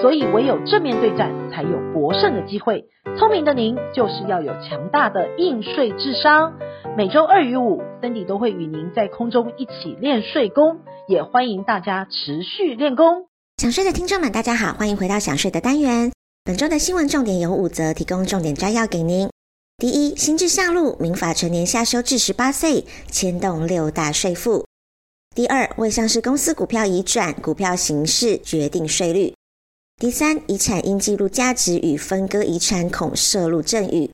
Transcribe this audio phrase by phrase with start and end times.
[0.00, 2.84] 所以唯有正面对战，才有博胜的机会。
[3.18, 6.52] 聪明的您，就是要有强大的应税智商。
[6.96, 13.26] 每周二与五，Cindy 都会与您在空中一起练税功，也欢迎大家持续练功。
[13.56, 16.12] 想睡的听众们，大家好，欢迎回到想睡的单元。
[16.44, 19.30] 本周的新闻重点有五则，提供重点摘要给您。
[19.78, 24.64] 第一，新制上路，民法成年下修至十八岁，牵动六大税负。
[25.34, 29.33] 第二，未上市公司股票移转，股票形式决定税率。
[29.96, 34.10] 第三，遗产应记录价值与分割遗产恐涉入赠与。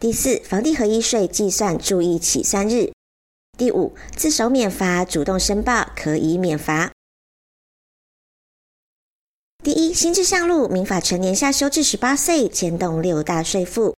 [0.00, 2.92] 第四，房地合一税计算注意起算日。
[3.56, 6.92] 第五，自首免罚，主动申报可以免罚。
[9.62, 13.94] 第一，新制上路，民法成年下修至十八岁，牵动六大税负。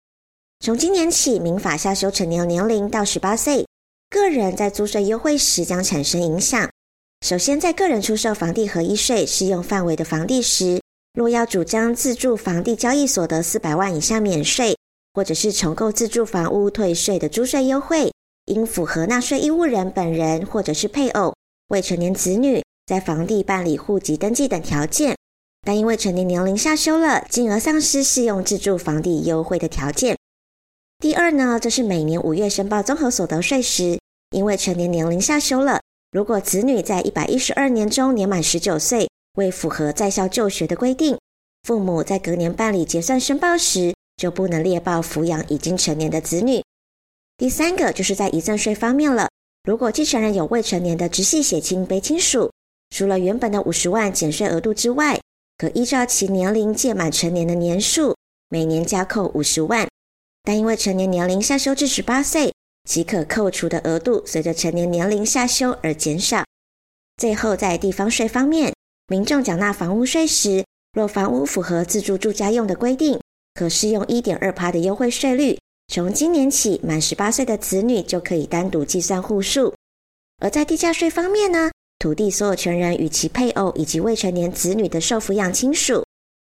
[0.58, 3.64] 从今年起，民法下修成年年龄到十八岁，
[4.10, 6.68] 个人在租税优惠时将产生影响。
[7.24, 10.82] 首先，在个人出售房地合一税适用范围的房地时，
[11.14, 14.76] 若要主张自住房地交易所得四百万以下免税，
[15.12, 18.12] 或者是重购自住房屋退税的租税优惠，
[18.46, 21.32] 应符合纳税义务人本人或者是配偶、
[21.68, 25.16] 未成年子女在房地办理户籍登记等条件。
[25.64, 30.16] 但因为成年年龄下修了，进而丧失适用自住房地优惠的条件。
[30.98, 39.08] 第二呢，这是每年五月申报综合所得税时，因为成年年龄下修了，如果子女在一百一十二年中年满十九岁。
[39.34, 41.18] 为符合在校就学的规定，
[41.64, 46.62] 父母在隔年办理结算申报时，就不能列报抚养已经成年的子女。
[47.36, 49.28] 第三个就是在遗赠税方面了，
[49.64, 52.52] 如果继承人有未成年的直系血亲卑亲属，
[52.90, 55.18] 除了原本的五十万减税额度之外，
[55.58, 58.14] 可依照其年龄届满成年的年数，
[58.48, 59.88] 每年加扣五十万。
[60.44, 62.52] 但因为成年年龄下修至十八岁，
[62.88, 66.44] 即可扣除的额度随着成年年龄下修而减少。
[67.16, 68.73] 最后在地方税方面。
[69.08, 73.20] 民众缴纳房屋税时，若房屋符合自住住家用的规定，
[73.54, 75.58] 可适用一点二趴的优惠税率。
[75.92, 79.74] 从今年起，满十八岁的子女就可以单独计算户数。
[80.38, 86.02] 而在地价税方面呢，土地所有权人与其配偶以及未成年子女的受抚养亲属，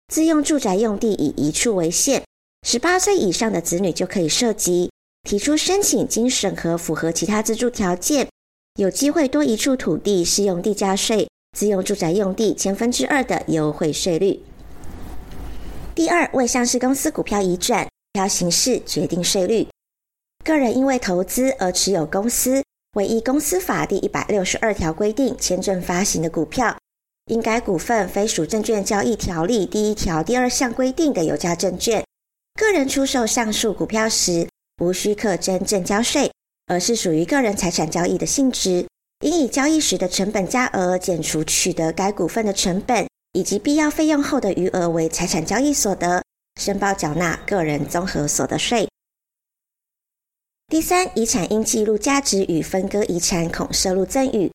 [0.10, 2.24] 自用住宅用地以一处为限，
[2.68, 4.92] 十八岁以上的子女就可以涉及，
[5.24, 8.28] 提出申请，经审核符合其他自住条件，
[8.76, 11.28] 有机会多一处土地适用地价税。
[11.54, 14.42] 自用住宅用地千分之二的优惠税率。
[15.96, 19.68] 第二，为上市公司股票移转，票形式决定税率。
[20.44, 22.64] 个人因为投资而持有公司
[22.98, 26.76] 为依公司法第一百六十二条规定签证发行的股票，
[27.28, 32.04] 因该股份非属证券交易条例第一条第二项规定的有价证券，
[32.56, 34.50] 个人出售上述股票时，
[34.82, 36.32] 无需课征证交税，
[36.66, 38.88] 而是属于个人财产交易的性质。
[39.24, 46.22] 应以交易时的成本价额减除取得该股份的成本以及必要费用后的余额为财产交易所得，
[46.60, 48.86] 申报缴纳个人综合所得税。
[50.68, 54.52] 第三，遗产应计入价值与分割遗产恐涉入赠与。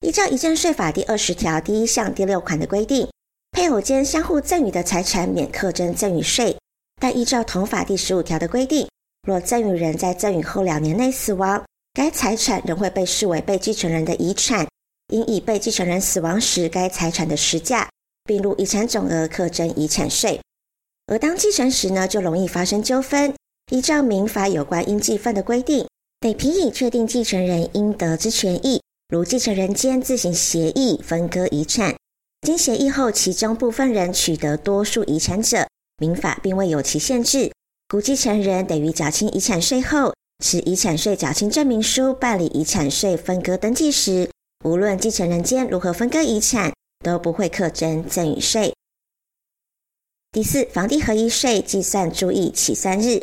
[0.00, 3.08] 依照遗赠税法第二十条第一项第六款的规定，
[3.52, 6.58] 配偶间相互赠与的财产免课征赠与税，
[7.00, 8.88] 但依照同法第十五条的规定，
[9.22, 14.66] 若赠与人在赠与后两年内死亡，该财产仍会被视为被继承人的遗产，
[15.12, 17.88] 应以被继承人死亡时该财产的实价
[18.24, 20.40] 并入遗产总额课征遗产税。
[21.06, 23.32] 而当继承时呢，就容易发生纠纷。
[23.70, 25.86] 依照民法有关应继分的规定，
[26.18, 31.94] 得凭以确定继承人应得之权益，如继承人间自行协议分割遗产，
[32.42, 35.68] 经协议后其中部分人取得多数遗产者，
[35.98, 37.52] 民法并未有其限制，
[37.88, 40.12] 故继承人得于缴清遗产税后。
[40.42, 44.30] 持遗产税缴清证明书办理遗产税分割登记时，
[44.64, 46.72] 无论继承人间如何分割遗产，
[47.04, 48.74] 都不会课征赠与税。
[50.32, 53.22] 第四，房地合一税计算注意起算日。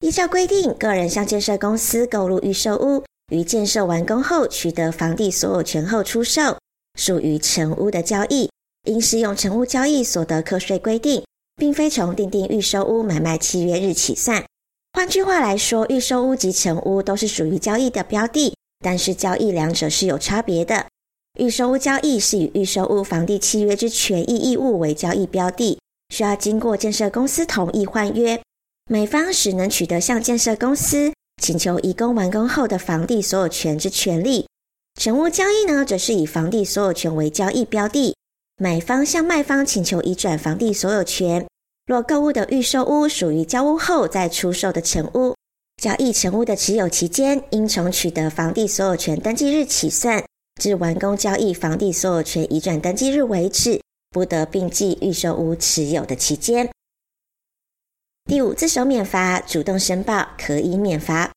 [0.00, 6.58] 依照规定，个人向建设公司购入预售屋，于建设完工后取得房地所有权后出售，
[6.98, 8.50] 属于成屋的交易，
[8.84, 11.24] 应适用成屋交易所得课税规定，
[11.56, 14.44] 并非从订定预售屋买卖契约日起算。
[14.92, 20.86] 换句话来说，预售屋及成屋都是属于交易的标的，但是交易两者是有差别的。
[21.38, 25.78] 预售屋交易是以预售屋房地契约之权益义务为交易标的，
[26.14, 28.40] 需要经过建设公司同意换约，
[28.90, 34.46] 买方使能取得向建设公司请求移工完工后的房地所有权之权利。
[35.00, 38.14] 成屋交易呢，则是以房地所有权为交易标的，
[38.58, 41.46] 买方向卖方请求移转房地所有权。
[41.90, 45.34] 若购物的预售屋属于交屋后再出售的成屋，
[45.82, 50.24] 交易成屋的持有期间，应从取得房地所有权登记日起算，
[50.62, 56.70] 至完工交易房地所有权移转登记日为止，不得并计预售屋持有的期间。
[58.26, 61.32] 第五，自首免罚，主动申报可以免罚。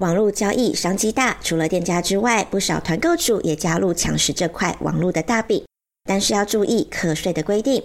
[0.00, 5.64] 网络交易商机大，除了店家之外，不少团购主也加入抢食这块网络的大饼。
[6.02, 7.84] 但是要注意课税的规定。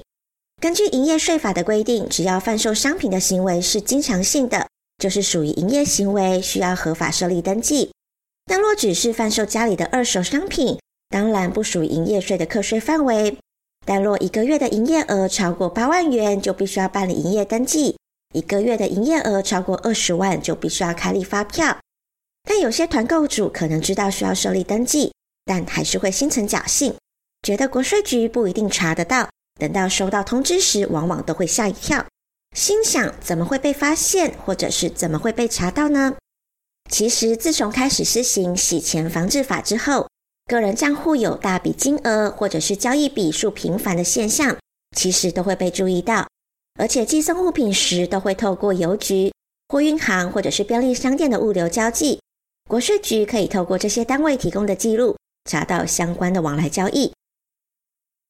[0.59, 4.67] 根据营业税法的规定，只要贩售商品的行为是经常性的，
[4.97, 7.91] 就是属于营业行为，需要合法设立登记。
[8.45, 13.37] 但若只是贩售家里的二手商品，当然不属于营业税的课税范围。
[13.85, 17.95] 但若一个月的营业额超过八万元，就必须要办理营业登记；
[18.33, 21.77] 一个月的营业额超过二十万，就必须要开立发票。
[22.43, 25.13] 但有些团购主可能知道需要设立登记，
[25.45, 26.95] 但还是会心存侥幸，
[27.43, 29.29] 觉得国税局不一定查得到。
[29.57, 32.05] 等到收到通知时，往往都会吓一跳，
[32.55, 36.15] 心想怎么会被发现，或者是怎么会被查到呢？
[36.89, 40.07] 其实自从开始施行洗钱防治法之后，
[40.45, 44.55] 个人账户有大笔金额或者是交易笔数频繁的现象，
[44.95, 46.27] 其实都会被注意到，
[46.79, 49.33] 而且寄送物品时都会透过邮局、
[49.67, 52.21] 货运行或者是便利商店的物流交寄。
[52.69, 55.17] 国税局可以透过这些单位提供的记录，
[55.49, 57.11] 查到相关的往来交易。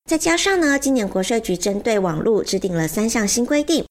[0.07, 3.85] 再加上呢，今年国税局针对网络制定了三项新规定。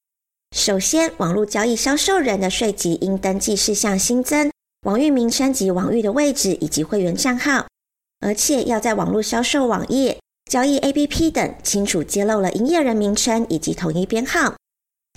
[0.56, 4.50] 首先，网络交易销售人的税籍应登记事项新增，
[4.86, 7.66] 网域名称及网域的位置以及会员账号，
[8.20, 10.18] 而且要在网络销售网页、
[10.50, 14.54] 交易 APP 等清楚揭露了营业人名称以及统一编号。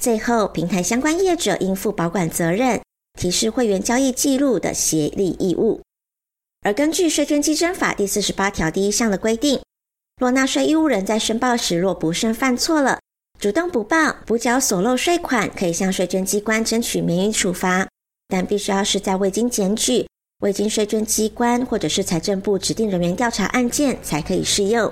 [0.01, 2.81] 最后，平台相关业者应负保管责任。
[3.17, 5.81] 提示会员交易记录的协力义务，
[6.61, 9.59] 而根据税捐稽征法第四十八条第一项的规定，
[10.19, 12.99] 若纳税义务人在申报时若不慎犯错了，
[13.39, 17.87] 主动补报、补缴所漏税款，可以向税捐机关争取免予处罚，
[18.27, 20.05] 但必须要是在未经检举、
[20.41, 24.91] 未经税捐机关或者是财政部指定人员调查案件才可以适用。